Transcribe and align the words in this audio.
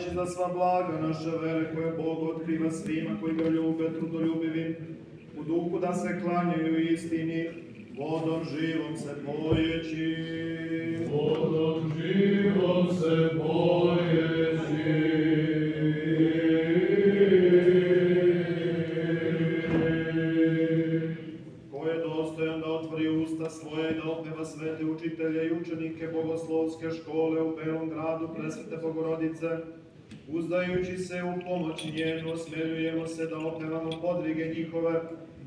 Blagodarajući 0.00 0.14
za 0.14 0.26
sva 0.26 0.48
blaga 0.54 1.00
naše 1.00 1.30
vere 1.42 1.74
koje 1.74 1.92
Bog 1.92 2.22
otkriva 2.22 2.70
svima 2.70 3.20
koji 3.20 3.34
ga 3.34 3.48
ljube, 3.48 3.92
trudoljubivim, 3.92 4.76
u 5.38 5.44
duhu 5.44 5.78
da 5.78 5.94
se 5.94 6.20
klanjaju 6.22 6.92
istini, 6.92 7.48
vodom 7.98 8.44
živom 8.44 8.96
se 8.96 9.14
pojeći. 9.26 10.16
Vodom 11.12 11.92
živom 11.96 12.88
se 12.88 13.30
pojeći. 13.38 13.80
Ko 21.70 21.86
je 21.88 21.98
dostojan 21.98 22.60
da 22.60 22.66
otvori 22.66 23.08
usta 23.08 23.50
svoje 23.50 23.92
da 23.92 24.10
opeva 24.10 24.44
svete 24.44 24.84
učitelje 24.84 25.46
i 25.46 25.52
učenike 25.52 26.08
bogoslovske 26.08 26.90
škole 26.90 27.42
u 27.42 27.56
Belom 27.56 27.88
gradu 27.88 28.28
presvete 28.36 28.76
Bogorodice, 28.82 29.48
uzdajući 30.32 30.98
se 30.98 31.22
u 31.22 31.44
pomoć 31.44 31.84
njenu, 31.84 32.32
osmeljujemo 32.32 33.06
se 33.06 33.26
da 33.26 33.38
opevamo 33.38 33.90
podvige 34.02 34.52
njihove 34.56 35.00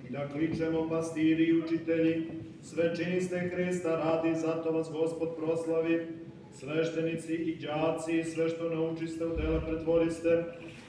i 0.09 0.11
da 0.11 0.27
kličemo 0.27 0.89
pastiri 0.89 1.43
i 1.43 1.59
učitelji, 1.59 2.27
sve 2.61 2.95
činiste 2.95 3.51
Hrista 3.55 3.89
radi, 3.89 4.39
zato 4.39 4.71
vas 4.71 4.89
Gospod 4.91 5.29
proslavi, 5.37 6.07
sveštenici 6.51 7.33
i 7.33 7.55
đaci, 7.55 8.23
sve 8.23 8.49
što 8.49 8.69
naučiste 8.69 9.25
u 9.25 9.35
dela 9.35 9.61
pretvoriste, 9.61 10.43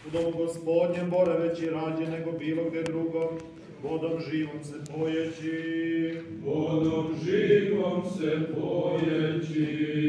u 0.07 0.11
domu 0.11 0.31
gospodnjem 0.37 1.11
boraveći 1.11 1.71
rađe 1.71 2.11
nego 2.11 2.33
bilo 2.33 2.65
gde 2.71 2.83
drugo, 2.83 3.39
vodom 3.83 4.21
živom 4.31 4.65
se 4.65 4.75
pojeći. 4.95 6.19
Vodom 6.45 7.07
živom 7.25 8.03
se 8.19 8.39
pojeći. 8.55 10.05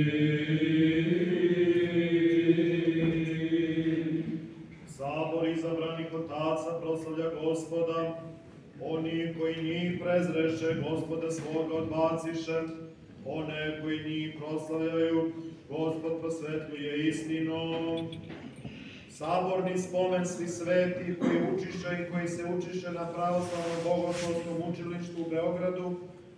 Gospoda, 7.55 8.19
oni 8.81 9.35
koji 9.39 9.63
njih 9.63 10.01
prezreše, 10.03 10.81
gospoda 10.89 11.31
svoga 11.31 11.75
odbaciše, 11.75 12.61
one 13.25 13.81
koji 13.81 13.99
njih 14.09 14.35
proslavljaju, 14.37 15.31
gospod 15.69 16.19
prosvetljuje 16.21 17.09
istinom. 17.09 18.07
Saborni 19.09 19.77
spomen 19.77 20.25
svi 20.25 20.47
sveti 20.47 21.15
koji 21.19 21.37
učiše 21.55 21.89
i 21.99 22.11
koji 22.11 22.27
se 22.27 22.43
učiše 22.57 22.91
na 22.91 23.05
pravoslavnom 23.13 23.79
bogoslovskom 23.83 24.57
učilištu 24.69 25.21
u 25.21 25.29
Beogradu, 25.29 25.95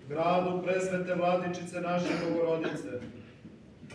gradu 0.09 0.61
presvete 0.63 1.15
vladičice 1.15 1.81
naše 1.81 2.13
Bogorodice. 2.23 2.91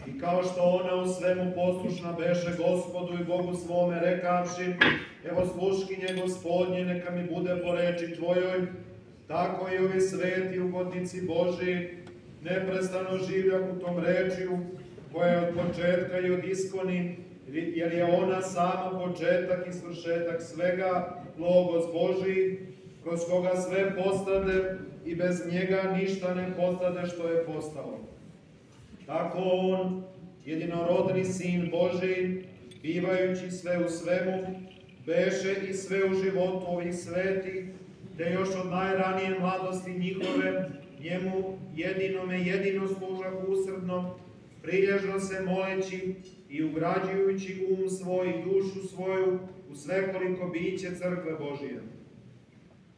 I 0.07 0.21
kao 0.21 0.43
što 0.43 0.63
ona 0.63 0.95
u 0.95 1.09
svemu 1.09 1.53
poslušna 1.55 2.13
beše 2.13 2.51
gospodu 2.59 3.13
i 3.21 3.25
Bogu 3.25 3.55
svome 3.55 4.01
rekavši, 4.01 4.75
evo 5.31 5.47
sluškinje 5.47 6.23
gospodnje, 6.23 6.85
neka 6.85 7.11
mi 7.11 7.35
bude 7.35 7.57
po 7.65 7.75
reči 7.75 8.15
tvojoj, 8.17 8.67
tako 9.29 9.69
i 9.75 9.79
ovi 9.79 10.01
sveti 10.01 10.61
ugodnici 10.61 11.27
Boži 11.27 11.89
neprestano 12.43 13.19
življak 13.19 13.63
u 13.77 13.81
tom 13.81 13.99
rečiju, 13.99 14.59
koja 15.13 15.29
je 15.29 15.49
od 15.49 15.55
početka 15.55 16.19
i 16.19 16.31
od 16.31 16.45
iskoni, 16.45 17.17
jer 17.53 17.93
je 17.93 18.05
ona 18.05 18.43
sama 18.43 19.01
početak 19.07 19.67
i 19.69 19.73
svršetak 19.73 20.43
svega, 20.43 21.23
logos 21.39 21.85
Boži, 21.93 22.59
kroz 23.03 23.21
koga 23.31 23.57
sve 23.57 23.97
postade 23.97 24.79
i 25.05 25.15
bez 25.15 25.53
njega 25.53 25.97
ništa 25.97 26.35
ne 26.35 26.57
postade 26.57 27.07
što 27.07 27.29
je 27.29 27.45
postalo. 27.45 27.99
Tako 29.07 29.39
on, 29.39 30.03
jedinorodni 30.45 31.25
sin 31.25 31.71
Boži, 31.71 32.43
bivajući 32.83 33.51
sve 33.51 33.85
u 33.85 33.89
svemu, 33.89 34.47
beše 35.07 35.57
i 35.69 35.75
sve 35.75 36.05
u 36.05 36.15
životu 36.15 36.65
ovih 36.67 36.95
svetih, 36.95 37.65
te 38.17 38.33
još 38.33 38.49
od 38.65 38.71
najranije 38.71 39.39
mladosti 39.41 39.99
njihove, 39.99 40.71
njemu 41.01 41.59
jedinome 41.77 42.41
jedino 42.41 42.89
služak 42.89 43.35
usrdno, 43.49 44.19
prilježno 44.63 45.21
se 45.21 45.41
moleći 45.41 46.15
i 46.49 46.65
ugrađujući 46.65 47.67
um 47.71 47.89
svoj 47.89 48.29
i 48.29 48.45
dušu 48.45 48.89
svoju 48.89 49.39
u 49.71 49.75
svekoliko 49.75 50.49
biće 50.49 50.95
crkve 50.95 51.33
Božije. 51.39 51.83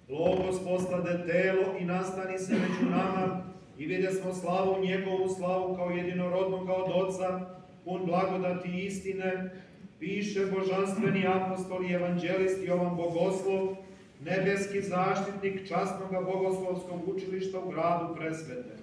Logos 0.08 0.64
postade 0.64 1.32
telo 1.32 1.78
i 1.80 1.84
nastani 1.84 2.38
se 2.38 2.52
među 2.52 2.90
nama 2.90 3.44
i 3.78 3.86
vidje 3.86 4.10
smo 4.10 4.34
slavu 4.34 4.84
njegovu 4.84 5.28
slavu 5.28 5.76
kao 5.76 5.90
jedinorodnog 5.90 6.68
od 6.68 6.92
Otca, 6.94 7.40
pun 7.84 8.06
blagodati 8.06 8.84
istine, 8.86 9.50
piše 9.98 10.46
božanstveni 10.46 11.26
apostol 11.26 11.84
i 11.84 11.92
evanđelist 11.92 12.58
Jovan 12.66 12.96
Bogoslov, 12.96 13.76
nebeski 14.24 14.80
zaštitnik 14.80 15.68
častnog 15.68 16.24
bogoslovskog 16.24 17.08
učilišta 17.08 17.58
u 17.58 17.70
gradu 17.70 18.14
Presvete. 18.16 18.74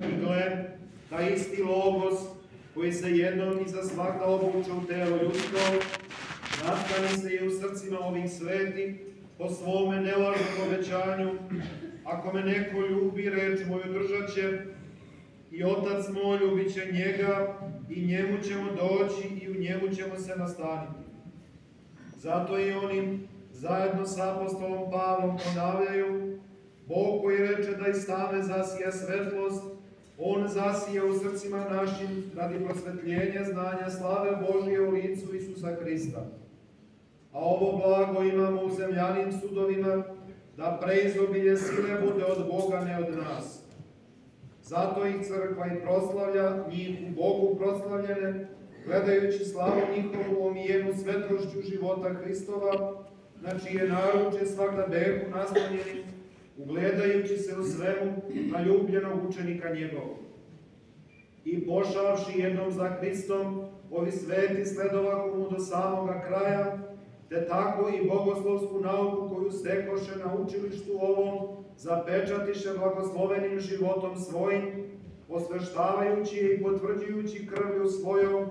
I 0.00 0.20
gle, 0.24 0.70
da 1.10 1.28
isti 1.28 1.62
logos 1.62 2.20
koji 2.74 2.92
se 2.92 3.10
jednom 3.10 3.60
i 3.66 3.68
za 3.68 3.82
svakda 3.82 4.24
obuče 4.24 4.72
u 4.72 4.86
telo 4.86 5.16
ljudsko, 5.22 5.58
nastani 6.64 7.08
se 7.08 7.34
i 7.34 7.46
u 7.46 7.50
srcima 7.50 7.98
ovih 7.98 8.30
sveti, 8.30 8.98
po 9.38 9.48
svome 9.48 10.00
nelažnom 10.00 10.66
obećanju, 10.66 11.30
ako 12.04 12.32
me 12.32 12.42
neko 12.42 12.80
ljubi, 12.80 13.30
reč 13.30 13.60
moju 13.68 13.92
držat 13.92 14.34
će, 14.34 14.58
i 15.50 15.64
Otac 15.64 16.04
moj 16.08 16.38
ljubit 16.38 16.74
će 16.74 16.92
njega, 16.92 17.58
i 17.90 18.06
njemu 18.06 18.42
ćemo 18.42 18.70
doći, 18.72 19.28
i 19.42 19.48
njemu 19.60 19.88
ćemo 19.94 20.18
se 20.18 20.36
nastaniti. 20.36 21.04
Zato 22.16 22.58
i 22.58 22.72
oni, 22.72 23.28
zajedno 23.52 24.06
sa 24.06 24.34
apostolom 24.34 24.90
Pavlom, 24.90 25.38
ponavljaju, 25.44 26.38
Bog 26.86 27.22
koji 27.22 27.38
reče 27.38 27.70
da 27.70 27.88
iz 27.88 28.06
tame 28.06 28.42
zasija 28.42 28.92
svetlost, 28.92 29.64
On 30.22 30.48
zasija 30.48 31.04
u 31.04 31.14
srcima 31.18 31.64
našim 31.70 32.30
radi 32.36 32.64
prosvetljenja 32.64 33.44
znanja 33.44 33.90
slave 33.90 34.30
Božije 34.36 34.80
u 34.80 34.90
licu 34.90 35.34
Isusa 35.34 35.76
Hrista. 35.80 36.26
A 37.32 37.38
ovo 37.38 37.78
blago 37.78 38.22
imamo 38.22 38.62
u 38.62 38.70
zemljanim 38.70 39.32
sudovima, 39.32 40.02
da 40.56 40.78
preizobilje 40.82 41.56
sile 41.56 42.00
bude 42.00 42.24
od 42.24 42.46
Boga, 42.50 42.80
ne 42.80 42.98
od 42.98 43.16
nas. 43.16 43.62
Zato 44.62 45.06
ih 45.06 45.26
crkva 45.26 45.66
i 45.66 45.80
proslavlja, 45.80 46.64
njih 46.68 46.98
u 47.08 47.14
Bogu 47.14 47.56
proslavljene, 47.58 48.48
gledajući 48.86 49.44
slavu 49.44 49.80
njihovu 49.96 50.46
omijenu 50.46 50.94
svetlošću 51.02 51.60
života 51.70 52.14
Hristova, 52.14 53.04
na 53.40 53.58
čije 53.58 53.88
naruče 53.88 54.46
svakda 54.46 54.86
behu 54.90 55.30
nastanjeni, 55.30 56.04
ugledajući 56.58 57.36
se 57.36 57.56
u 57.60 57.64
svemu 57.64 58.12
na 58.52 58.62
ljubljenog 58.62 59.28
učenika 59.28 59.74
njegovog. 59.74 60.16
I 61.44 61.66
pošavši 61.66 62.38
jednom 62.38 62.72
za 62.72 62.88
Hristom, 62.88 63.64
ovi 63.90 64.12
sveti 64.12 64.64
sledovahu 64.64 65.38
mu 65.38 65.50
do 65.50 65.58
samoga 65.58 66.22
kraja, 66.28 66.78
te 67.28 67.46
tako 67.46 67.88
i 67.88 68.08
bogoslovsku 68.08 68.80
nauku 68.80 69.34
koju 69.34 69.50
stekoše 69.50 70.16
na 70.24 70.34
učilištu 70.34 70.92
ovom, 71.00 71.56
zapečatiše 71.76 72.68
blagoslovenim 72.78 73.60
životom 73.60 74.16
svojim, 74.16 74.62
osveštavajući 75.30 76.36
je 76.36 76.54
i 76.54 76.62
potvrđujući 76.62 77.46
krvlju 77.46 77.88
svojom, 77.88 78.46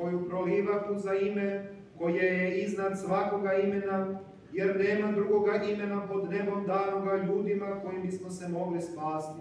koju 0.00 0.28
prolivahu 0.28 0.94
za 0.98 1.14
ime, 1.14 1.70
koje 1.98 2.24
je 2.24 2.62
iznad 2.62 3.00
svakoga 3.00 3.54
imena, 3.54 4.20
jer 4.52 4.76
nema 4.80 5.12
drugoga 5.12 5.54
imena 5.54 6.06
pod 6.06 6.30
nebom 6.30 6.66
danoga 6.66 7.16
ljudima 7.16 7.80
kojim 7.84 8.02
bismo 8.02 8.30
se 8.30 8.48
mogli 8.48 8.82
spasti. 8.82 9.40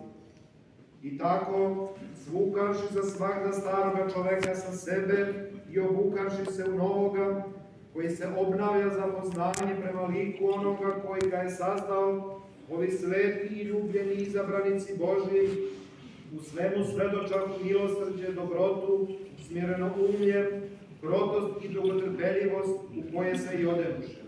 I 1.04 1.18
tako, 1.18 1.90
zvukavši 2.25 2.94
za 2.94 3.04
svakda 3.04 3.51
staroga 3.51 4.10
čoveka 4.13 4.56
sa 4.56 4.72
sebe 4.72 5.50
i 5.72 5.80
obukavši 5.80 6.45
se 6.51 6.69
u 6.69 6.78
novoga, 6.78 7.44
koji 7.94 8.10
se 8.10 8.28
obnavlja 8.38 8.90
za 8.90 9.07
poznanje 9.07 9.81
prema 9.81 10.01
liku 10.01 10.50
onoga 10.54 11.01
koji 11.07 11.22
ga 11.31 11.38
je 11.38 11.50
sazdao, 11.50 12.42
ovi 12.72 12.92
sveti 12.92 13.56
i 13.56 13.63
ljubljeni 13.63 14.13
izabranici 14.13 14.94
Božji, 14.98 15.50
u 16.35 16.39
svemu 16.39 16.85
svedočaku 16.85 17.63
milosrđe, 17.63 18.31
dobrotu, 18.31 19.07
smireno 19.47 19.91
umlje, 20.09 20.62
krotost 21.01 21.65
i 21.65 21.69
dugotrpeljivost 21.69 22.69
u 22.69 23.15
koje 23.15 23.38
se 23.38 23.62
i 23.62 23.65
odenuše. 23.65 24.24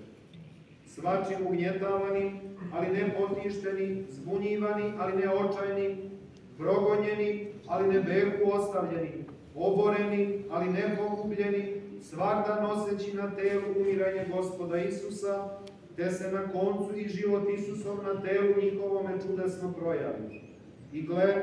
Svačim 0.87 1.47
ugnjetavani, 1.47 2.39
ali 2.73 2.87
ne 2.87 3.15
potišteni, 3.17 4.03
zbunjivani, 4.09 4.93
ali 4.99 5.13
ne 5.17 5.29
očajni, 5.29 6.09
progonjeni, 6.57 7.47
ali 7.67 7.93
ne 7.93 7.99
behu 7.99 8.51
ostavljeni, 8.53 9.11
oboreni, 9.55 10.43
ali 10.49 10.69
ne 10.69 10.97
pogubljeni, 10.97 11.81
svakda 12.01 12.61
noseći 12.61 13.13
na 13.13 13.35
telu 13.35 13.63
umiranje 13.77 14.25
gospoda 14.33 14.77
Isusa, 14.77 15.59
te 15.95 16.11
se 16.11 16.31
na 16.31 16.51
koncu 16.51 16.97
i 16.97 17.07
život 17.07 17.43
Isusom 17.57 17.97
na 18.03 18.21
telu 18.21 18.61
njihovome 18.61 19.13
čudesno 19.27 19.73
projavi. 19.73 20.54
I 20.93 21.01
gle, 21.01 21.35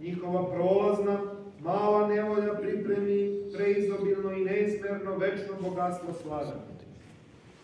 njihova 0.00 0.54
prolazna, 0.54 1.20
mala 1.60 2.08
nevolja 2.08 2.54
pripremi 2.54 3.42
preizobilno 3.54 4.32
i 4.32 4.44
neizmjerno 4.44 4.82
bezmerno 4.92 5.16
večno 5.16 5.54
bogatstvo 5.60 6.12
slave. 6.22 6.52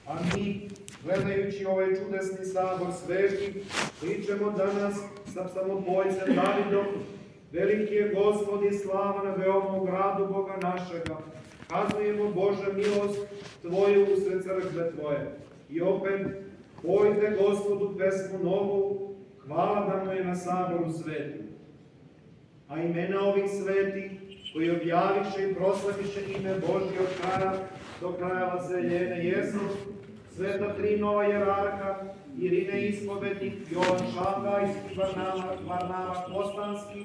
A 0.06 0.14
mi, 0.34 0.69
gledajući 1.04 1.66
ovaj 1.66 1.86
čudesni 1.86 2.44
sabor 2.44 2.88
sveti, 3.04 3.62
pričamo 4.00 4.50
danas 4.50 4.94
sa 5.34 5.48
samobojcem 5.48 6.34
Davidom, 6.34 6.86
veliki 7.52 7.94
je 7.94 8.14
Gospod 8.14 8.64
i 8.64 8.78
slava 8.78 9.22
na 9.24 9.34
veomom 9.34 9.86
gradu 9.86 10.26
Boga 10.26 10.56
našega. 10.62 11.16
Kazujemo 11.69 12.31
Bože 12.31 12.72
milost 12.74 13.20
Tvoju 13.62 14.06
usred 14.16 14.42
crkve 14.42 14.90
Tvoje. 14.90 15.38
I 15.70 15.81
opet, 15.81 16.26
pojte 16.82 17.36
Gospodu 17.40 17.94
pesmu 17.98 18.44
novu, 18.44 19.07
hvala 19.48 19.86
da 19.86 20.04
mu 20.04 20.12
je 20.12 20.24
na 20.24 20.34
saboru 20.34 20.92
sveti. 20.92 21.42
A 22.68 22.82
imena 22.82 23.20
ovih 23.20 23.50
svetih, 23.50 24.10
koji 24.52 24.70
objaviše 24.70 25.50
i 25.50 25.54
proslaviše 25.54 26.20
ime 26.38 26.54
Božje 26.54 26.98
od 27.00 27.20
kraja 27.20 27.52
do 28.00 28.12
kraja 28.12 28.44
vaseljene 28.44 29.26
jesu, 29.26 29.58
sveta 30.36 30.74
tri 30.74 30.96
nova 30.96 31.24
jerarka, 31.24 32.04
Irine 32.38 32.88
Ispovednik, 32.88 33.54
Jovan 33.70 33.98
Šangaj 34.14 34.64
i 34.64 34.98
Varnava, 34.98 35.56
Varnava 35.66 36.24
Kostanski, 36.32 37.04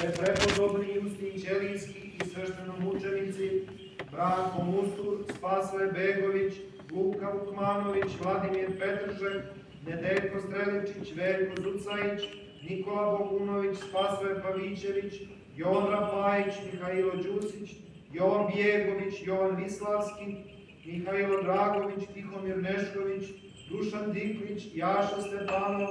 te 0.00 0.12
prepodobni 0.18 0.94
Justin 0.94 1.40
Ćelinski 1.40 1.98
i 1.98 2.24
svešteno 2.24 2.74
mučenici, 2.80 3.66
Branko 4.12 4.62
Mustur, 4.64 5.18
Spasoje 5.36 5.92
Begović, 5.92 6.54
Luka 6.92 7.30
Vukmanović, 7.30 8.12
Vladimir 8.22 8.68
Petršek, 8.78 9.42
Nedeljko 9.86 10.40
Streličić, 10.40 11.16
Veljko 11.16 11.62
Zucajić, 11.62 12.22
Nikola 12.68 13.18
Bogunović, 13.18 13.78
Spasoje 13.78 14.42
Pavićević, 14.42 15.14
Jovan 15.56 15.90
Rapajić, 15.90 16.54
Mihajlo 16.72 17.12
Đusić, 17.16 17.76
Jovan 18.12 18.46
Bjegović, 18.54 19.14
Jovan 19.26 19.56
Vislavski, 19.56 20.36
Mihajlo 20.84 21.42
Dragović, 21.42 22.08
Tihomir 22.14 22.62
Nešković, 22.62 23.24
Dušan 23.70 24.12
Diklić, 24.12 24.62
Jaša 24.74 25.20
Stepanov, 25.20 25.88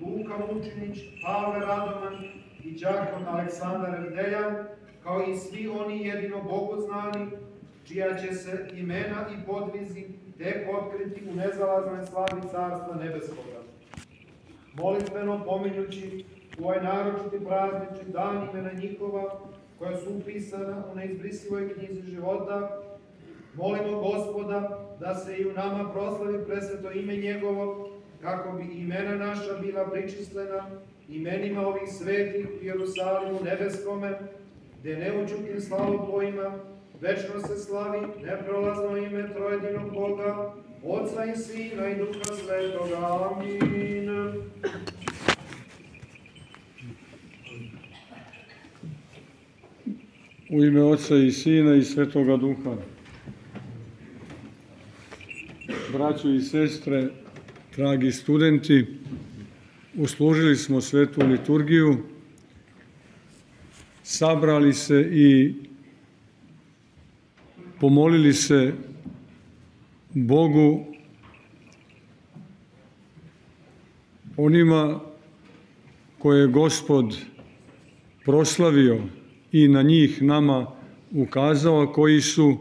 Luka 0.00 0.34
Mučinić, 0.38 0.98
Pavle 1.24 1.60
Radoman 1.66 2.14
i 2.64 2.80
Đakon 2.80 3.24
Aleksandar 3.26 3.94
Erdeljan, 3.94 4.56
kao 5.02 5.22
i 5.22 5.36
svi 5.36 5.68
oni 5.68 6.06
jedino 6.06 6.42
Bogu 6.42 6.80
znani, 6.80 7.26
čija 7.84 8.18
će 8.18 8.34
se 8.34 8.68
imena 8.74 9.26
i 9.34 9.46
podvizi 9.46 10.04
tek 10.38 10.68
otkriti 10.78 11.22
u 11.30 11.34
nezalaznoj 11.36 12.06
slavi 12.06 12.40
Carstva 12.40 12.94
Nebeskoga. 13.00 13.62
Molitveno 14.74 15.44
pominjući 15.44 16.24
ovaj 16.62 16.82
naročiti 16.82 17.44
praznični 17.44 18.12
dan 18.12 18.48
imena 18.50 18.72
njihova, 18.72 19.40
koja 19.78 19.96
su 19.96 20.10
upisana 20.16 20.84
u 20.92 20.96
neizbrisivoj 20.96 21.74
knjizi 21.74 22.02
života, 22.02 22.82
molimo 23.54 24.00
Gospoda 24.00 24.86
da 25.00 25.14
se 25.14 25.36
i 25.36 25.46
u 25.46 25.52
nama 25.52 25.92
proslavi 25.92 26.44
presveto 26.46 26.90
ime 26.90 27.16
njegovo, 27.16 27.88
kako 28.20 28.52
bi 28.52 28.64
imena 28.64 29.16
naša 29.16 29.58
bila 29.62 29.90
pričislena 29.90 30.70
imenima 31.08 31.66
ovih 31.66 31.92
svetih 31.92 32.46
u 32.60 32.64
Jerusalimu 32.64 33.38
nebeskome, 33.44 34.18
gde 34.80 34.96
neučutim 34.96 35.60
slavopojima, 35.60 36.58
večno 37.02 37.40
se 37.48 37.64
slavi 37.64 38.06
neprolazno 38.24 38.96
ime 38.96 39.32
trojedinog 39.34 39.92
Boga, 39.92 40.54
Otca 40.84 41.24
i 41.24 41.36
Sina 41.36 41.88
i 41.88 41.94
Duha 41.94 42.36
Svetoga. 42.44 43.30
Amin. 43.30 44.10
U 50.50 50.64
ime 50.64 50.82
Oca 50.82 51.16
i 51.16 51.32
Sina 51.32 51.74
i 51.74 51.84
Svetoga 51.84 52.36
Duha. 52.36 52.76
Braćo 55.92 56.28
i 56.28 56.40
sestre, 56.40 57.08
dragi 57.76 58.12
studenti, 58.12 58.86
uslužili 59.96 60.56
smo 60.56 60.80
svetu 60.80 61.20
liturgiju, 61.26 61.96
sabrali 64.02 64.72
se 64.72 65.08
i 65.12 65.54
pomolili 67.82 68.32
se 68.32 68.74
Bogu 70.14 70.84
onima 74.36 75.00
koje 76.18 76.40
je 76.40 76.46
Gospod 76.46 77.16
proslavio 78.24 79.00
i 79.52 79.68
na 79.68 79.82
njih 79.82 80.22
nama 80.22 80.66
ukazao, 81.10 81.92
koji 81.92 82.20
su 82.20 82.58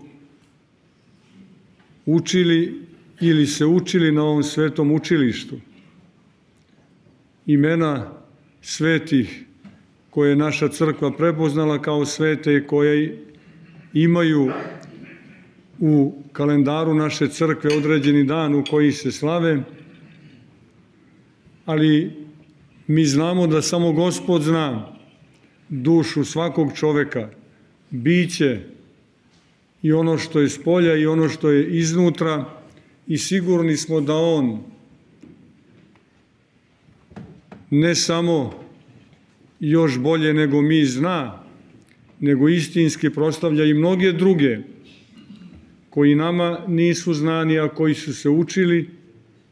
učili 2.05 2.81
ili 3.19 3.45
se 3.45 3.65
učili 3.65 4.11
na 4.11 4.23
ovom 4.23 4.43
svetom 4.43 4.91
učilištu. 4.91 5.59
Imena 7.45 8.11
svetih 8.61 9.45
koje 10.09 10.29
je 10.29 10.35
naša 10.35 10.67
crkva 10.67 11.11
prepoznala 11.11 11.81
kao 11.81 12.05
svete 12.05 12.55
i 12.55 12.67
koje 12.67 13.25
imaju 13.93 14.51
u 15.81 16.13
kalendaru 16.31 16.93
naše 16.93 17.27
crkve 17.27 17.77
određeni 17.77 18.23
dan 18.23 18.55
u 18.55 18.63
koji 18.69 18.91
se 18.91 19.11
slave, 19.11 19.63
ali 21.65 22.11
mi 22.87 23.05
znamo 23.05 23.47
da 23.47 23.61
samo 23.61 23.91
Gospod 23.91 24.41
zna 24.41 24.87
dušu 25.69 26.23
svakog 26.25 26.71
čoveka, 26.75 27.29
biće 27.89 28.59
i 29.81 29.91
ono 29.91 30.17
što 30.17 30.39
je 30.39 30.49
s 30.49 30.63
polja 30.63 30.95
i 30.95 31.05
ono 31.05 31.29
što 31.29 31.49
je 31.49 31.77
iznutra 31.77 32.45
i 33.07 33.17
sigurni 33.17 33.77
smo 33.77 34.01
da 34.01 34.15
On 34.15 34.59
ne 37.69 37.95
samo 37.95 38.53
još 39.59 39.97
bolje 39.99 40.33
nego 40.33 40.61
mi 40.61 40.85
zna, 40.85 41.43
nego 42.19 42.49
istinski 42.49 43.09
proslavlja 43.09 43.65
i 43.65 43.73
mnoge 43.73 44.11
druge 44.11 44.57
koji 45.91 46.15
nama 46.15 46.63
nisu 46.67 47.13
znani, 47.13 47.59
a 47.59 47.67
koji 47.67 47.95
su 47.95 48.13
se 48.13 48.29
učili 48.29 48.89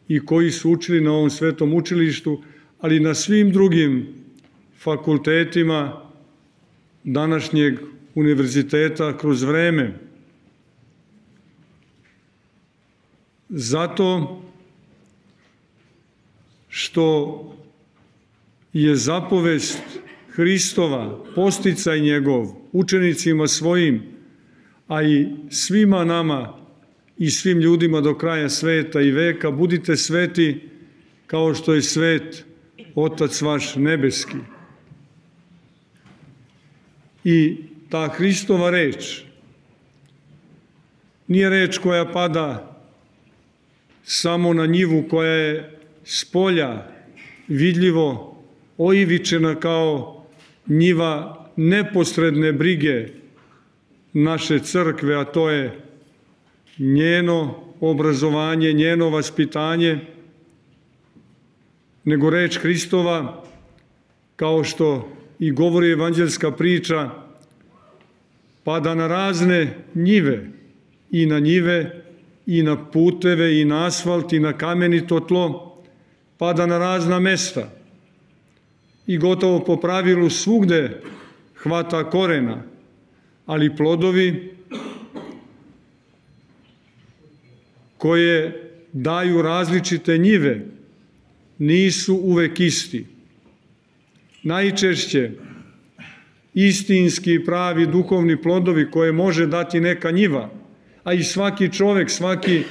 i 0.08 0.20
koji 0.26 0.52
su 0.52 0.72
učili 0.72 1.02
na 1.02 1.12
ovom 1.12 1.30
svetom 1.30 1.74
učilištu, 1.74 2.42
ali 2.80 3.00
na 3.00 3.14
svim 3.14 3.52
drugim 3.52 4.08
fakultetima 4.80 6.10
današnjeg 7.04 7.80
univerziteta 8.16 9.18
kroz 9.18 9.44
vreme. 9.44 10.00
Zato 13.50 14.42
što 16.70 17.44
je 18.74 18.96
zapovest 18.96 19.82
Hristova, 20.30 21.26
posticaj 21.36 22.00
njegov, 22.00 22.48
učenicima 22.72 23.48
svojim, 23.48 24.19
a 24.90 25.04
i 25.04 25.28
svima 25.50 26.04
nama 26.04 26.58
i 27.18 27.30
svim 27.30 27.60
ljudima 27.60 28.02
do 28.02 28.18
kraja 28.18 28.50
sveta 28.50 29.02
i 29.02 29.12
veka, 29.12 29.52
budite 29.52 29.96
sveti 29.96 30.70
kao 31.28 31.54
što 31.54 31.74
je 31.74 31.82
svet 31.82 32.46
Otac 32.96 33.42
vaš 33.42 33.76
nebeski. 33.76 34.38
I 37.24 37.58
ta 37.90 38.08
Hristova 38.08 38.70
reč 38.70 39.22
nije 41.28 41.50
reč 41.50 41.78
koja 41.78 42.12
pada 42.12 42.82
samo 44.04 44.54
na 44.54 44.66
njivu 44.66 45.06
koja 45.10 45.32
je 45.32 45.80
s 46.04 46.26
polja 46.26 46.88
vidljivo 47.48 48.38
oivičena 48.78 49.56
kao 49.56 50.26
njiva 50.68 51.46
neposredne 51.56 52.54
brige 52.54 53.19
naše 54.24 54.60
crkve, 54.60 55.16
a 55.16 55.24
to 55.24 55.50
je 55.50 55.82
njeno 56.78 57.56
obrazovanje, 57.80 58.74
njeno 58.74 59.10
vaspitanje, 59.10 60.00
nego 62.04 62.30
reč 62.30 62.58
Hristova, 62.58 63.44
kao 64.36 64.64
što 64.64 65.10
i 65.40 65.52
govori 65.52 65.92
evanđelska 65.92 66.52
priča, 66.52 67.10
pada 68.64 68.96
na 68.96 69.08
razne 69.08 69.78
njive, 69.96 70.50
i 71.12 71.26
na 71.26 71.40
njive, 71.40 72.04
i 72.46 72.64
na 72.64 72.90
puteve, 72.92 73.62
i 73.62 73.66
na 73.66 73.86
asfalt, 73.86 74.34
i 74.34 74.40
na 74.40 74.54
kamenito 74.54 75.20
tlo, 75.20 75.78
pada 76.38 76.66
na 76.66 76.78
razna 76.78 77.20
mesta. 77.20 77.70
I 79.08 79.18
gotovo 79.18 79.60
po 79.60 79.78
pravilu 79.78 80.30
svugde 80.30 81.02
hvata 81.56 82.10
korena, 82.10 82.64
ali 83.50 83.76
plodovi 83.76 84.54
koje 87.98 88.70
daju 88.94 89.42
različite 89.42 90.18
njive 90.18 90.66
nisu 91.58 92.16
uvek 92.16 92.60
isti. 92.60 93.06
Najčešće 94.44 95.32
istinski 96.54 97.40
pravi 97.46 97.88
duhovni 97.88 98.42
plodovi 98.42 98.92
koje 98.92 99.12
može 99.12 99.48
dati 99.48 99.80
neka 99.80 100.12
njiva 100.12 100.50
a 101.04 101.14
i 101.14 101.24
svaki 101.24 101.72
čovek, 101.74 102.10
svaki 102.10 102.64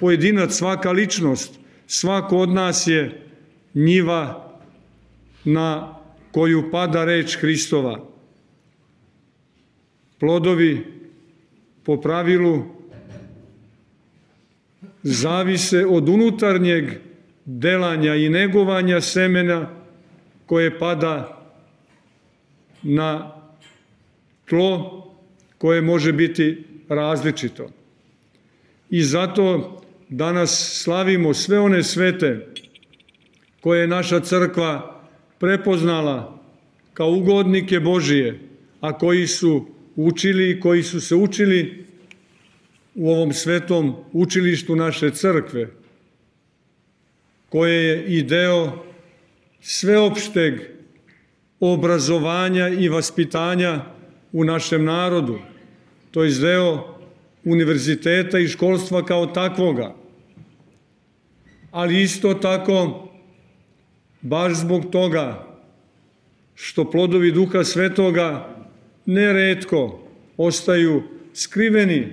pojedinac, 0.00 0.54
svaka 0.54 0.90
ličnost, 0.90 1.58
svako 1.86 2.38
od 2.38 2.48
nas 2.48 2.86
je 2.86 3.22
njiva 3.74 4.52
na 5.44 5.98
koju 6.32 6.70
pada 6.70 7.04
reč 7.04 7.36
Hristova. 7.36 8.09
Plodovi 10.20 10.86
po 11.82 12.00
pravilu 12.00 12.62
zavise 15.02 15.86
od 15.86 16.08
unutarnjeg 16.08 16.84
delanja 17.44 18.14
i 18.14 18.28
negovanja 18.28 19.00
semena 19.00 19.70
koje 20.46 20.78
pada 20.78 21.42
na 22.82 23.34
tlo 24.48 25.04
koje 25.58 25.82
može 25.82 26.12
biti 26.12 26.64
različito. 26.88 27.70
I 28.90 29.02
zato 29.02 29.76
danas 30.08 30.80
slavimo 30.82 31.34
sve 31.34 31.60
one 31.60 31.82
svete 31.82 32.46
koje 33.60 33.80
je 33.80 33.86
naša 33.86 34.20
crkva 34.20 35.00
prepoznala 35.38 36.40
kao 36.94 37.10
ugodnike 37.10 37.80
Božije, 37.80 38.40
a 38.80 38.98
koji 38.98 39.26
su 39.26 39.66
učili 39.96 40.50
i 40.50 40.60
koji 40.60 40.82
su 40.82 41.00
se 41.00 41.14
učili 41.14 41.86
u 42.94 43.10
ovom 43.10 43.32
svetom 43.32 43.96
učilištu 44.12 44.76
naše 44.76 45.10
crkve, 45.10 45.68
koje 47.48 47.84
je 47.84 48.04
i 48.04 48.22
deo 48.22 48.84
sveopšteg 49.60 50.60
obrazovanja 51.60 52.68
i 52.68 52.88
vaspitanja 52.88 53.84
u 54.32 54.44
našem 54.44 54.84
narodu. 54.84 55.38
To 56.10 56.24
je 56.24 56.30
deo 56.30 56.98
univerziteta 57.44 58.38
i 58.38 58.48
školstva 58.48 59.04
kao 59.04 59.26
takvoga. 59.26 59.94
Ali 61.70 62.02
isto 62.02 62.34
tako, 62.34 63.08
baš 64.20 64.52
zbog 64.52 64.90
toga 64.92 65.46
što 66.54 66.90
plodovi 66.90 67.32
duha 67.32 67.64
svetoga 67.64 68.59
neretko 69.10 70.08
ostaju 70.36 71.02
skriveni 71.34 72.06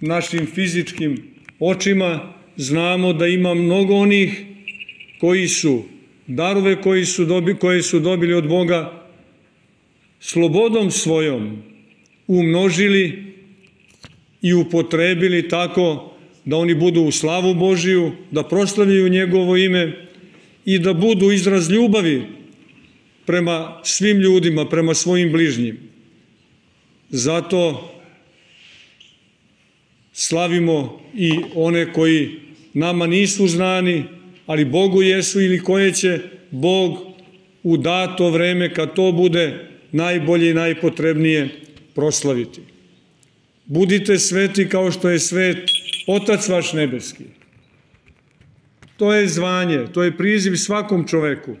našim 0.00 0.46
fizičkim 0.46 1.16
očima, 1.60 2.34
znamo 2.56 3.12
da 3.12 3.26
ima 3.26 3.54
mnogo 3.54 3.94
onih 3.94 4.44
koji 5.20 5.48
su 5.48 5.82
darove 6.26 6.80
koji 6.82 7.04
su 7.04 7.24
dobi, 7.24 7.54
koje 7.54 7.82
su 7.82 8.00
dobili 8.00 8.34
od 8.34 8.48
Boga 8.48 9.02
slobodom 10.20 10.90
svojom 10.90 11.62
umnožili 12.26 13.34
i 14.42 14.54
upotrebili 14.54 15.48
tako 15.48 16.14
da 16.44 16.56
oni 16.56 16.74
budu 16.74 17.02
u 17.02 17.10
slavu 17.10 17.54
Božiju, 17.54 18.12
da 18.30 18.42
proslavljaju 18.42 19.08
njegovo 19.08 19.56
ime 19.56 20.08
i 20.64 20.78
da 20.78 20.92
budu 20.92 21.30
izraz 21.30 21.70
ljubavi 21.70 22.22
prema 23.26 23.80
svim 23.84 24.18
ljudima, 24.18 24.68
prema 24.68 24.94
svojim 24.94 25.32
bližnjim. 25.32 25.91
Zato 27.12 27.90
slavimo 30.12 31.00
i 31.14 31.32
one 31.54 31.92
koji 31.92 32.40
nama 32.74 33.06
nisu 33.06 33.48
znani, 33.48 34.04
ali 34.46 34.64
Bogu 34.64 35.02
jesu 35.02 35.40
ili 35.40 35.62
koje 35.62 35.92
će 35.92 36.20
Bog 36.50 36.98
u 37.62 37.76
dato 37.76 38.30
vreme 38.30 38.74
kad 38.74 38.94
to 38.94 39.12
bude 39.12 39.68
najbolje 39.92 40.50
i 40.50 40.54
najpotrebnije 40.54 41.48
proslaviti. 41.94 42.60
Budite 43.66 44.18
sveti 44.18 44.68
kao 44.68 44.90
što 44.90 45.08
je 45.08 45.18
svet 45.18 45.56
Otac 46.06 46.48
vaš 46.48 46.72
nebeski. 46.72 47.24
To 48.96 49.12
je 49.12 49.28
zvanje, 49.28 49.86
to 49.92 50.02
je 50.02 50.16
priziv 50.16 50.56
svakom 50.56 51.08
čoveku. 51.08 51.56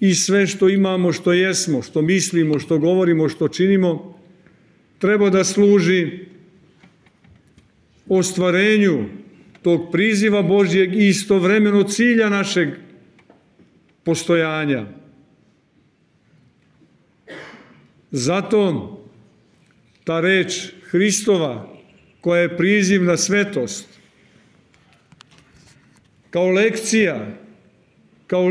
I 0.00 0.14
sve 0.14 0.46
što 0.46 0.68
imamo, 0.68 1.12
što 1.12 1.32
jesmo, 1.32 1.82
što 1.82 2.02
mislimo, 2.02 2.58
što 2.58 2.78
govorimo, 2.78 3.28
što 3.28 3.48
činimo, 3.48 4.13
treba 5.04 5.30
da 5.30 5.44
služi 5.44 6.18
ostvarenju 8.08 9.04
tog 9.62 9.88
priziva 9.92 10.42
Božjeg 10.42 10.94
i 10.94 11.08
istovremeno 11.08 11.82
cilja 11.82 12.28
našeg 12.28 12.68
postojanja. 14.04 14.86
Zato 18.10 18.62
ta 20.04 20.20
reč 20.20 20.72
Hristova, 20.88 21.68
koja 22.20 22.40
je 22.40 22.56
priziv 22.56 23.04
na 23.04 23.16
svetost, 23.16 23.88
kao 26.30 26.48
lekcija, 26.48 27.26
kao 28.26 28.48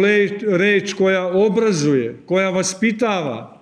reč 0.58 0.94
koja 0.94 1.28
obrazuje, 1.28 2.16
koja 2.26 2.50
vaspitava, 2.50 3.53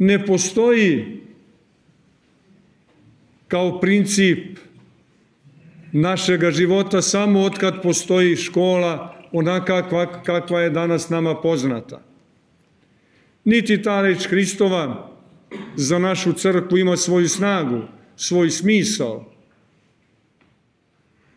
ne 0.00 0.26
postoji 0.26 1.20
kao 3.48 3.80
princip 3.80 4.58
našega 5.92 6.50
života 6.50 7.02
samo 7.02 7.40
otkad 7.40 7.82
postoji 7.82 8.36
škola 8.36 9.14
onaka 9.32 9.88
kakva 10.24 10.60
je 10.60 10.70
danas 10.70 11.08
nama 11.08 11.34
poznata. 11.34 12.02
Niti 13.44 13.82
ta 13.82 14.00
reč 14.02 14.26
Hristova 14.26 15.10
za 15.76 15.98
našu 15.98 16.32
crkvu 16.32 16.78
ima 16.78 16.96
svoju 16.96 17.28
snagu, 17.28 17.82
svoj 18.16 18.50
smisao. 18.50 19.32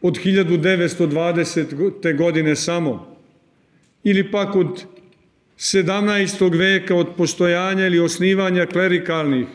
Od 0.01 0.17
1920. 0.25 2.17
godine 2.17 2.55
samo. 2.55 3.17
Ili 4.03 4.31
pak 4.31 4.55
od 4.55 4.92
17. 5.57 6.57
veka 6.57 6.95
od 6.95 7.07
postojanja 7.17 7.85
ili 7.85 7.99
osnivanja 7.99 8.65
klerikalnih 8.65 9.47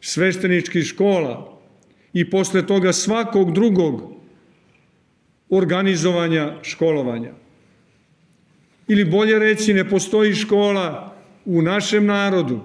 svešteničkih 0.00 0.84
škola, 0.84 1.56
i 2.16 2.30
posle 2.30 2.66
toga 2.66 2.92
svakog 2.92 3.52
drugog 3.52 4.12
organizovanja 5.50 6.54
školovanja. 6.62 7.32
Ili 8.88 9.04
bolje 9.04 9.38
reći, 9.38 9.74
ne 9.74 9.88
postoji 9.88 10.34
škola 10.34 11.14
u 11.44 11.62
našem 11.62 12.06
narodu 12.06 12.60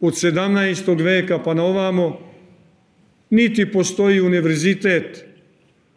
od 0.00 0.14
17. 0.14 1.02
veka 1.02 1.38
pa 1.38 1.54
na 1.54 1.64
ovamo, 1.64 2.20
niti 3.30 3.72
postoji 3.72 4.20
univerzitet 4.20 5.24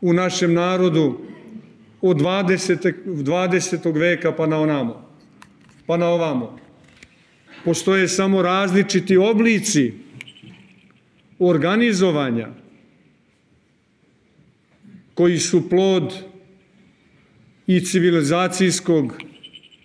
u 0.02 0.14
našem 0.14 0.54
narodu 0.54 1.20
od 2.02 2.18
20. 2.18 2.94
20. 3.06 4.00
veka 4.00 4.32
pa 4.32 4.48
na 4.48 4.60
onamo, 4.60 5.11
pa 5.86 5.98
na 5.98 6.08
ovamo. 6.08 6.60
Postoje 7.66 8.08
samo 8.08 8.42
različiti 8.42 9.18
oblici 9.18 9.94
organizovanja 11.40 12.48
koji 15.14 15.38
su 15.38 15.70
plod 15.70 16.14
i 17.68 17.80
civilizacijskog 17.80 19.18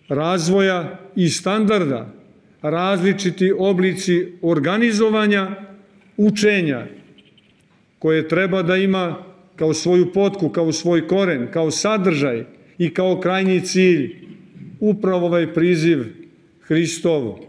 razvoja 0.08 0.98
i 1.16 1.28
standarda, 1.28 2.14
različiti 2.62 3.52
oblici 3.58 4.32
organizovanja 4.42 5.50
učenja 6.16 6.86
koje 7.98 8.28
treba 8.28 8.62
da 8.62 8.76
ima 8.76 9.24
kao 9.56 9.74
svoju 9.74 10.12
potku, 10.12 10.48
kao 10.48 10.72
svoj 10.72 11.08
koren, 11.08 11.48
kao 11.52 11.70
sadržaj 11.70 12.44
i 12.78 12.94
kao 12.94 13.20
krajnji 13.20 13.60
cilj 13.60 14.25
upravo 14.80 15.26
ovaj 15.26 15.54
priziv 15.54 16.04
Hristovo. 16.60 17.48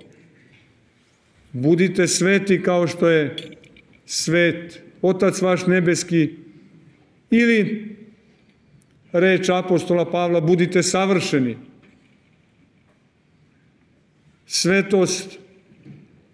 Budite 1.51 2.07
sveti 2.07 2.61
kao 2.63 2.87
što 2.87 3.09
je 3.09 3.35
svet, 4.05 4.81
Otac 5.01 5.41
vaš 5.41 5.65
nebeski, 5.67 6.29
ili 7.31 7.85
reč 9.11 9.49
apostola 9.49 10.11
Pavla, 10.11 10.41
budite 10.41 10.83
savršeni. 10.83 11.57
Svetost 14.45 15.39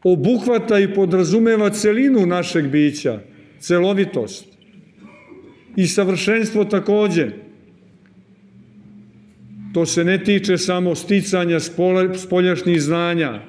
obuhvata 0.03 0.79
i 0.79 0.93
podrazumeva 0.93 1.69
celinu 1.69 2.25
našeg 2.25 2.67
bića, 2.67 3.19
celovitost. 3.59 4.45
I 5.75 5.88
savršenstvo 5.88 6.65
takođe. 6.65 7.42
To 9.74 9.86
se 9.86 10.03
ne 10.03 10.24
tiče 10.24 10.58
samo 10.58 10.96
sticanja 10.96 11.60
spoljašnjih 12.18 12.82
znanja, 12.82 13.42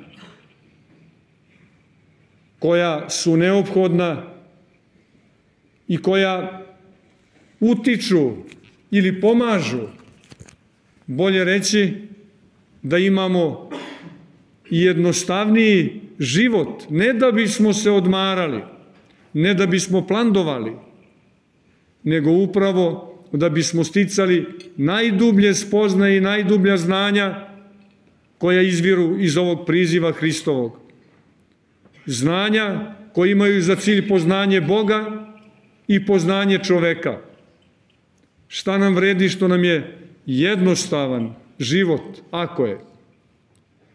koja 2.58 3.10
su 3.10 3.36
neophodna 3.36 4.22
i 5.88 5.98
koja 5.98 6.62
utiču 7.60 8.30
ili 8.90 9.20
pomažu, 9.20 9.88
bolje 11.06 11.44
reći, 11.44 11.92
da 12.82 12.98
imamo 12.98 13.70
jednostavniji 14.70 16.00
život, 16.18 16.82
ne 16.90 17.12
da 17.12 17.32
bismo 17.32 17.72
se 17.72 17.90
odmarali, 17.90 18.62
ne 19.32 19.54
da 19.54 19.66
bismo 19.66 20.06
plandovali, 20.06 20.72
nego 22.02 22.30
upravo 22.30 23.13
da 23.36 23.48
bismo 23.48 23.84
sticali 23.84 24.46
najdublje 24.76 25.54
spoznaje 25.54 26.16
i 26.16 26.20
najdublja 26.20 26.76
znanja 26.76 27.46
koja 28.38 28.62
izviru 28.62 29.18
iz 29.20 29.36
ovog 29.36 29.66
priziva 29.66 30.12
Hristovog. 30.12 30.78
Znanja 32.06 32.94
koji 33.12 33.30
imaju 33.30 33.62
za 33.62 33.76
cilj 33.76 34.08
poznanje 34.08 34.60
Boga 34.60 35.26
i 35.88 36.06
poznanje 36.06 36.58
čoveka. 36.58 37.18
Šta 38.48 38.78
nam 38.78 38.94
vredi 38.94 39.28
što 39.28 39.48
nam 39.48 39.64
je 39.64 39.98
jednostavan 40.26 41.34
život, 41.58 42.18
ako 42.30 42.66
je? 42.66 42.78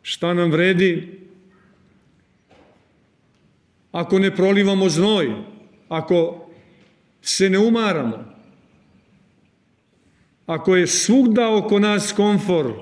Šta 0.02 0.34
nam 0.34 0.52
vredi 0.52 1.20
ako 3.92 4.20
ne 4.20 4.36
prolivamo 4.36 4.90
znoj, 4.90 5.34
ako 5.90 6.46
se 7.22 7.50
ne 7.50 7.60
umaramo, 7.60 8.39
ako 10.50 10.76
je 10.76 10.88
svugda 10.88 11.50
oko 11.56 11.80
nas 11.80 12.10
komfor, 12.12 12.74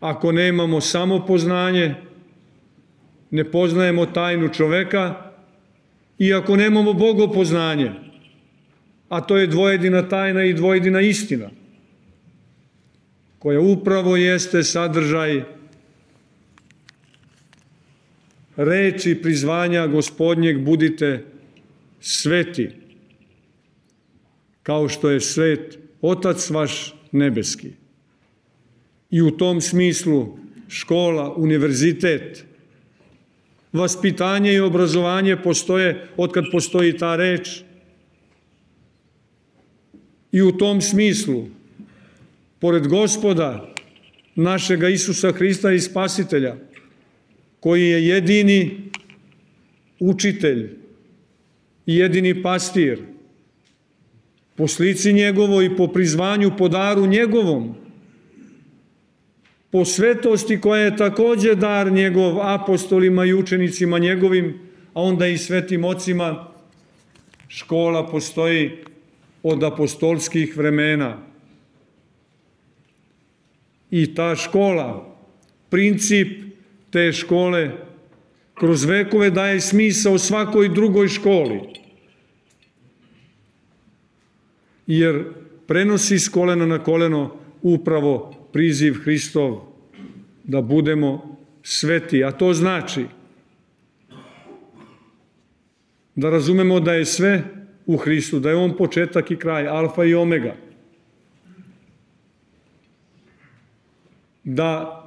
ako 0.00 0.32
nemamo 0.32 0.80
samopoznanje, 0.80 1.94
ne 3.30 3.44
poznajemo 3.44 4.06
tajnu 4.06 4.48
čoveka 4.48 5.32
i 6.18 6.34
ako 6.34 6.56
nemamo 6.56 6.92
bogopoznanje, 6.92 7.92
a 9.08 9.20
to 9.20 9.36
je 9.36 9.46
dvojedina 9.46 10.08
tajna 10.08 10.44
i 10.44 10.52
dvojedina 10.52 11.00
istina, 11.00 11.48
koja 13.38 13.60
upravo 13.60 14.16
jeste 14.16 14.62
sadržaj 14.62 15.42
reči 18.56 19.16
prizvanja 19.22 19.86
gospodnjeg 19.86 20.60
budite 20.60 21.24
sveti, 22.00 22.81
kao 24.62 24.88
što 24.88 25.10
je 25.10 25.20
svet 25.20 25.78
Otac 26.00 26.50
vaš 26.50 26.94
nebeski. 27.12 27.68
I 29.10 29.22
u 29.22 29.30
tom 29.30 29.60
smislu 29.60 30.38
škola, 30.68 31.34
univerzitet, 31.36 32.44
vaspitanje 33.72 34.54
i 34.54 34.60
obrazovanje 34.60 35.36
postoje 35.36 36.08
od 36.16 36.32
kad 36.32 36.44
postoji 36.52 36.96
ta 36.98 37.16
reč. 37.16 37.62
I 40.32 40.42
u 40.42 40.52
tom 40.52 40.80
smislu, 40.80 41.46
pored 42.58 42.88
gospoda 42.88 43.74
našega 44.34 44.88
Isusa 44.88 45.32
Hrista 45.32 45.72
i 45.72 45.80
Spasitelja, 45.80 46.56
koji 47.60 47.88
je 47.88 48.06
jedini 48.06 48.90
učitelj 49.98 50.70
i 51.86 51.96
jedini 51.96 52.42
pastir, 52.42 53.11
po 54.62 54.68
slici 54.68 55.12
njegovoj 55.12 55.64
i 55.66 55.76
po 55.76 55.88
prizvanju, 55.88 56.50
po 56.58 56.68
daru 56.68 57.06
njegovom, 57.06 57.74
po 59.70 59.84
svetosti 59.84 60.60
koja 60.60 60.82
je 60.82 60.96
takođe 60.96 61.54
dar 61.54 61.92
njegov 61.92 62.38
apostolima 62.40 63.24
i 63.24 63.34
učenicima 63.34 63.98
njegovim, 63.98 64.60
a 64.94 65.02
onda 65.02 65.26
i 65.26 65.38
svetim 65.38 65.84
ocima, 65.84 66.46
škola 67.48 68.06
postoji 68.06 68.70
od 69.42 69.62
apostolskih 69.62 70.56
vremena. 70.56 71.18
I 73.90 74.14
ta 74.14 74.36
škola, 74.36 75.16
princip 75.70 76.38
te 76.90 77.12
škole 77.12 77.70
kroz 78.54 78.84
vekove 78.84 79.30
daje 79.30 79.60
smisao 79.60 80.18
svakoj 80.18 80.68
drugoj 80.68 81.08
školi. 81.08 81.81
Jer 84.92 85.24
prenosi 85.66 86.18
s 86.18 86.28
kolena 86.28 86.66
na 86.66 86.78
koleno 86.84 87.36
upravo 87.62 88.34
priziv 88.52 88.98
Hristov 89.04 89.60
da 90.44 90.60
budemo 90.60 91.38
sveti. 91.62 92.24
A 92.24 92.30
to 92.30 92.52
znači 92.52 93.06
da 96.14 96.30
razumemo 96.30 96.80
da 96.80 96.92
je 96.92 97.04
sve 97.04 97.44
u 97.86 97.96
Hristu, 97.96 98.40
da 98.40 98.50
je 98.50 98.56
On 98.56 98.76
početak 98.76 99.30
i 99.30 99.36
kraj, 99.36 99.68
alfa 99.68 100.04
i 100.04 100.14
omega. 100.14 100.54
Da 104.44 104.98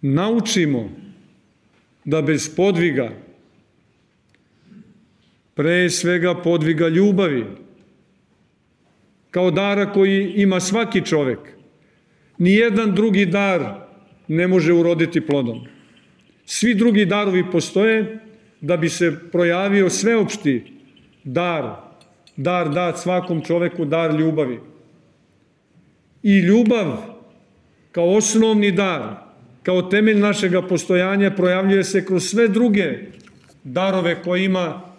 naučimo 0.00 0.88
da 2.04 2.22
bez 2.22 2.48
podviga, 2.56 3.10
pre 5.54 5.90
svega 5.90 6.34
podviga 6.34 6.88
ljubavi, 6.88 7.44
kao 9.30 9.50
dara 9.50 9.92
koji 9.92 10.32
ima 10.36 10.60
svaki 10.60 11.04
čovek, 11.04 11.38
nijedan 12.38 12.94
drugi 12.94 13.26
dar 13.26 13.86
ne 14.28 14.48
može 14.48 14.72
uroditi 14.72 15.20
plodom. 15.20 15.66
Svi 16.46 16.74
drugi 16.74 17.06
darovi 17.06 17.44
postoje 17.52 18.18
da 18.60 18.76
bi 18.76 18.88
se 18.88 19.12
projavio 19.32 19.90
sveopšti 19.90 20.62
dar, 21.24 21.76
dar 22.36 22.68
dat 22.68 22.98
svakom 22.98 23.42
čoveku, 23.44 23.84
dar 23.84 24.14
ljubavi. 24.14 24.60
I 26.22 26.38
ljubav 26.38 26.96
kao 27.92 28.08
osnovni 28.08 28.72
dar 28.72 29.24
kao 29.62 29.82
temelj 29.82 30.18
našega 30.18 30.62
postojanja 30.62 31.30
projavljuje 31.30 31.84
se 31.84 32.06
kroz 32.06 32.24
sve 32.24 32.48
druge 32.48 32.98
darove 33.64 34.22
koje 34.22 34.44
ima 34.44 34.93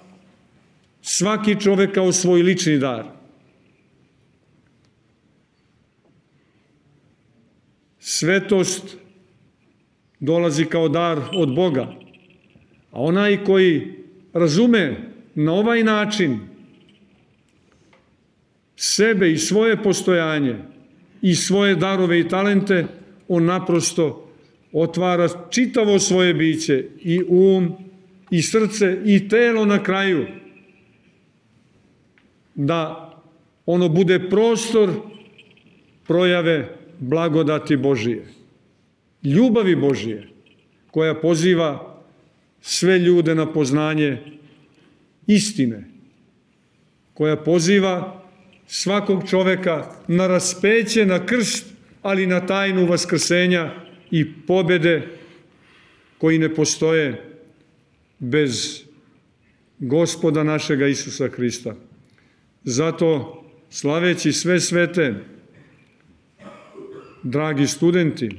svaki 1.06 1.56
čovek 1.62 1.94
kao 1.94 2.12
svoj 2.12 2.42
lični 2.42 2.78
dar. 2.78 3.06
Svetost 8.00 8.98
dolazi 10.20 10.66
kao 10.66 10.90
dar 10.90 11.22
od 11.34 11.56
Boga, 11.56 11.94
a 12.92 13.02
onaj 13.02 13.44
koji 13.44 13.94
razume 14.34 15.12
na 15.36 15.54
ovaj 15.54 15.84
način 15.84 16.40
sebe 18.76 19.32
i 19.32 19.38
svoje 19.38 19.84
postojanje 19.84 20.56
i 21.22 21.36
svoje 21.36 21.76
darove 21.76 22.20
i 22.20 22.28
talente, 22.28 22.86
on 23.28 23.46
naprosto 23.46 24.30
otvara 24.74 25.28
čitavo 25.50 26.00
svoje 26.00 26.34
biće, 26.34 26.86
i 27.00 27.22
um, 27.28 27.74
i 28.32 28.42
srce, 28.42 28.98
i 29.06 29.30
telo 29.30 29.66
na 29.66 29.84
kraju, 29.84 30.28
da 32.56 33.12
ono 33.66 33.90
bude 33.90 34.30
prostor 34.30 34.92
projave 36.08 36.78
blagodati 37.00 37.78
Božije, 37.78 38.26
ljubavi 39.24 39.76
Božije, 39.76 40.28
koja 40.92 41.16
poziva 41.16 42.02
sve 42.62 43.00
ljude 43.00 43.36
na 43.36 43.54
poznanje 43.54 44.18
istine, 45.28 45.84
koja 47.14 47.38
poziva 47.38 48.24
svakog 48.68 49.30
čoveka 49.30 49.92
na 50.08 50.28
raspeće, 50.28 51.06
na 51.06 51.26
krst, 51.26 51.66
ali 52.02 52.28
na 52.28 52.46
tajnu 52.46 52.86
vaskrsenja 52.86 53.72
i 54.12 54.34
pobede 54.48 55.08
koji 56.18 56.40
ne 56.40 56.56
postoje 56.56 57.22
bez 58.20 58.84
gospoda 59.80 60.44
našega 60.44 60.88
Isusa 60.88 61.28
Hrista. 61.28 61.76
Zato, 62.66 63.44
slaveći 63.70 64.32
sve 64.32 64.60
svete, 64.60 65.14
dragi 67.24 67.68
studenti, 67.68 68.30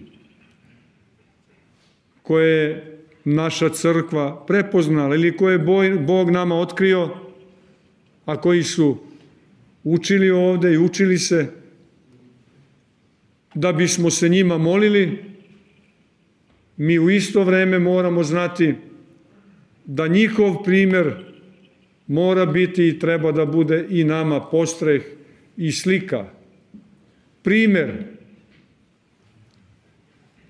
koje 2.22 2.48
je 2.48 2.98
naša 3.24 3.68
crkva 3.68 4.46
prepoznala 4.46 5.14
ili 5.14 5.36
koje 5.36 5.52
je 5.52 5.98
Bog 5.98 6.30
nama 6.30 6.54
otkrio, 6.54 7.10
a 8.24 8.40
koji 8.40 8.62
su 8.62 8.98
učili 9.84 10.30
ovde 10.30 10.72
i 10.72 10.78
učili 10.78 11.18
se, 11.18 11.46
da 13.54 13.72
bismo 13.72 14.10
se 14.10 14.28
njima 14.28 14.58
molili, 14.58 15.24
mi 16.76 16.98
u 16.98 17.10
isto 17.10 17.44
vreme 17.44 17.78
moramo 17.78 18.22
znati 18.22 18.74
da 19.84 20.08
njihov 20.08 20.62
primer 20.64 21.35
mora 22.06 22.46
biti 22.46 22.88
i 22.88 22.98
treba 22.98 23.32
da 23.32 23.44
bude 23.44 23.86
i 23.90 24.04
nama 24.04 24.40
postreh 24.40 25.02
i 25.56 25.72
slika. 25.72 26.24
Primer. 27.42 28.04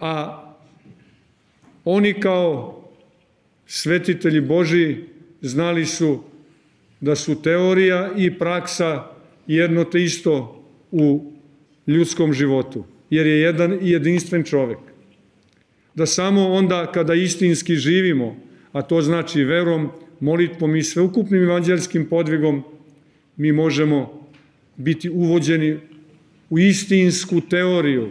A 0.00 0.42
oni 1.84 2.20
kao 2.20 2.82
svetitelji 3.66 4.40
Boži 4.40 4.96
znali 5.40 5.86
su 5.86 6.22
da 7.00 7.16
su 7.16 7.42
teorija 7.42 8.10
i 8.16 8.38
praksa 8.38 9.10
jedno 9.46 9.84
te 9.84 10.02
isto 10.02 10.64
u 10.90 11.32
ljudskom 11.86 12.32
životu, 12.32 12.84
jer 13.10 13.26
je 13.26 13.40
jedan 13.40 13.78
i 13.82 13.90
jedinstven 13.90 14.44
čovek. 14.44 14.78
da 15.96 16.06
samo 16.06 16.52
onda 16.52 16.92
kada 16.92 17.14
istinski 17.14 17.74
živimo, 17.76 18.36
a 18.72 18.82
to 18.82 19.02
znači 19.02 19.44
verom, 19.44 19.90
molitvom 20.20 20.76
i 20.76 20.82
sveukupnim 20.82 21.42
evanđelskim 21.42 22.08
podvigom, 22.08 22.62
mi 23.36 23.52
možemo 23.52 24.28
biti 24.76 25.10
uvođeni 25.10 25.78
u 26.50 26.58
istinsku 26.58 27.40
teoriju, 27.40 28.10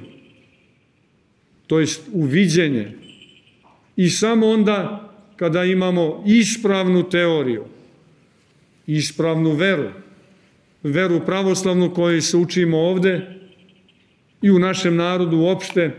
to 1.68 1.80
jest 1.80 2.02
u 2.14 2.24
viđenje. 2.24 2.92
I 3.96 4.10
samo 4.10 4.48
onda 4.48 5.02
kada 5.36 5.64
imamo 5.64 6.24
ispravnu 6.28 7.10
teoriju, 7.10 7.64
ispravnu 8.88 9.52
veru, 9.52 9.90
veru 10.84 11.22
pravoslavnu 11.26 11.94
koju 11.94 12.22
se 12.22 12.38
učimo 12.38 12.78
ovde 12.78 13.22
i 14.42 14.52
u 14.52 14.60
našem 14.60 14.96
narodu 14.96 15.38
uopšte, 15.38 15.92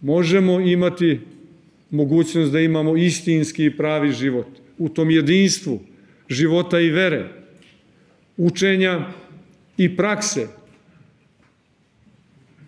možemo 0.00 0.60
imati 0.60 1.20
mogućnost 1.90 2.52
da 2.52 2.60
imamo 2.60 2.96
istinski 2.96 3.64
i 3.64 3.76
pravi 3.76 4.12
život. 4.12 4.46
U 4.78 4.88
tom 4.88 5.10
jedinstvu 5.10 5.80
života 6.28 6.80
i 6.80 6.90
vere, 6.90 7.28
učenja 8.36 9.06
i 9.76 9.96
prakse 9.96 10.48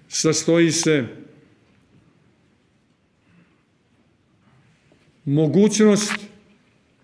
sastoji 0.09 0.71
se 0.71 1.05
mogućnost 5.25 6.13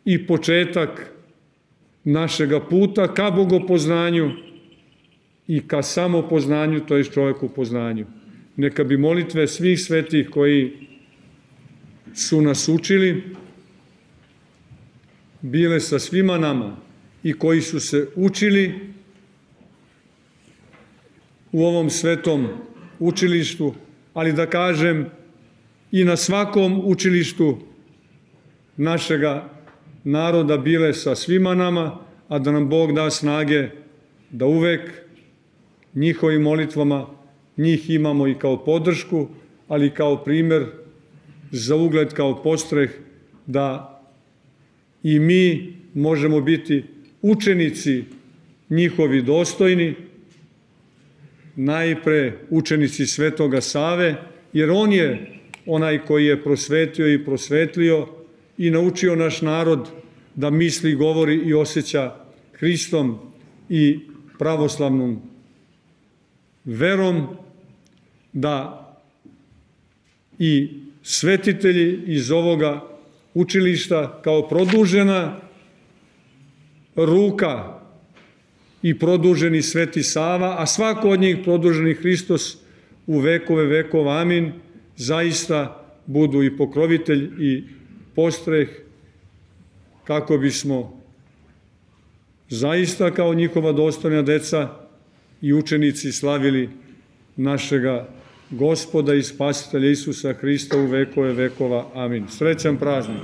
i 0.04 0.26
početak 0.26 1.12
našega 2.04 2.60
puta 2.60 3.14
ka 3.14 3.30
bogopoznanju 3.30 4.30
i 5.46 5.68
ka 5.68 5.82
samopoznanju, 5.82 6.80
to 6.80 6.96
je 6.96 7.04
čoveku 7.04 7.48
poznanju. 7.48 8.06
Neka 8.56 8.84
bi 8.84 8.96
molitve 8.96 9.46
svih 9.46 9.80
svetih 9.80 10.30
koji 10.30 10.72
su 12.14 12.40
nas 12.42 12.68
učili, 12.68 13.22
bile 15.50 15.80
sa 15.80 15.98
svima 15.98 16.38
nama 16.38 16.76
i 17.22 17.32
koji 17.32 17.60
su 17.60 17.80
se 17.80 18.08
učili 18.16 18.74
u 21.52 21.64
ovom 21.64 21.90
svetom 21.90 22.48
učilištu, 22.98 23.74
ali 24.14 24.32
da 24.32 24.46
kažem 24.46 25.06
i 25.92 26.04
na 26.04 26.16
svakom 26.16 26.82
učilištu 26.84 27.58
našega 28.76 29.48
naroda 30.04 30.56
bile 30.56 30.94
sa 30.94 31.14
svima 31.14 31.54
nama, 31.54 31.98
a 32.28 32.38
da 32.38 32.50
nam 32.52 32.68
Bog 32.68 32.92
da 32.92 33.10
snage 33.10 33.68
da 34.30 34.46
uvek 34.46 34.90
njihovim 35.94 36.42
molitvama 36.42 37.06
njih 37.56 37.90
imamo 37.90 38.28
i 38.28 38.34
kao 38.34 38.64
podršku, 38.64 39.28
ali 39.68 39.90
kao 39.90 40.24
primer 40.24 40.66
za 41.50 41.76
ugled, 41.76 42.12
kao 42.14 42.42
postreh 42.42 42.90
da 43.46 43.95
i 45.02 45.18
mi 45.18 45.74
možemo 45.94 46.40
biti 46.40 46.84
učenici 47.22 48.04
njihovi 48.70 49.22
dostojni, 49.22 49.94
najpre 51.56 52.32
učenici 52.50 53.06
Svetoga 53.06 53.60
Save, 53.60 54.14
jer 54.52 54.70
on 54.70 54.92
je 54.92 55.38
onaj 55.66 55.98
koji 55.98 56.26
je 56.26 56.42
prosvetio 56.42 57.12
i 57.12 57.24
prosvetlio 57.24 58.08
i 58.58 58.70
naučio 58.70 59.16
naš 59.16 59.42
narod 59.42 59.88
da 60.34 60.50
misli, 60.50 60.94
govori 60.94 61.36
i 61.36 61.54
osjeća 61.54 62.14
Hristom 62.52 63.18
i 63.68 64.00
pravoslavnom 64.38 65.20
verom, 66.64 67.26
da 68.32 68.82
i 70.38 70.68
svetitelji 71.02 72.02
iz 72.06 72.30
ovoga 72.30 72.95
učilišta 73.36 74.20
kao 74.24 74.48
produžena 74.48 75.40
ruka 76.96 77.80
i 78.82 78.98
produženi 78.98 79.62
Sveti 79.62 80.02
Sava, 80.02 80.56
a 80.58 80.66
svako 80.66 81.10
od 81.10 81.20
njih 81.20 81.38
produženi 81.44 81.94
Hristos 81.94 82.56
u 83.06 83.18
vekove 83.18 83.66
vekova, 83.66 84.20
amin, 84.20 84.52
zaista 84.96 85.84
budu 86.06 86.42
i 86.42 86.56
pokrovitelj 86.56 87.30
i 87.38 87.64
postreh 88.14 88.68
kako 90.04 90.38
bismo 90.38 91.02
zaista 92.48 93.10
kao 93.10 93.34
njihova 93.34 93.72
dostojna 93.72 94.22
deca 94.22 94.68
i 95.42 95.52
učenici 95.52 96.12
slavili 96.12 96.70
našega 97.36 98.08
gospoda 98.50 99.14
i 99.14 99.22
spasitelja 99.22 99.90
Isusa 99.90 100.32
Hrista 100.32 100.78
u 100.78 100.86
vekove 100.86 101.32
vekova. 101.32 101.86
Amin. 101.94 102.28
Srećan 102.28 102.76
praznik. 102.76 103.22